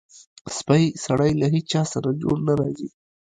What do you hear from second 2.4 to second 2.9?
نه راځي.